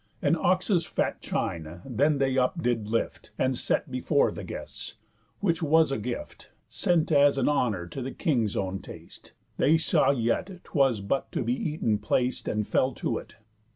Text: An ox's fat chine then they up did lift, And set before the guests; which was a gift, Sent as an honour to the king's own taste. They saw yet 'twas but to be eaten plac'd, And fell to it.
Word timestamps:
An 0.19 0.35
ox's 0.35 0.83
fat 0.83 1.21
chine 1.21 1.79
then 1.85 2.17
they 2.17 2.35
up 2.35 2.59
did 2.63 2.87
lift, 2.87 3.29
And 3.37 3.55
set 3.55 3.91
before 3.91 4.31
the 4.31 4.43
guests; 4.43 4.95
which 5.41 5.61
was 5.61 5.91
a 5.91 5.99
gift, 5.99 6.49
Sent 6.67 7.11
as 7.11 7.37
an 7.37 7.47
honour 7.47 7.85
to 7.89 8.01
the 8.01 8.09
king's 8.11 8.57
own 8.57 8.79
taste. 8.79 9.33
They 9.57 9.77
saw 9.77 10.09
yet 10.09 10.63
'twas 10.63 11.01
but 11.01 11.31
to 11.33 11.43
be 11.43 11.53
eaten 11.53 11.99
plac'd, 11.99 12.47
And 12.47 12.67
fell 12.67 12.93
to 12.93 13.19
it. 13.19 13.35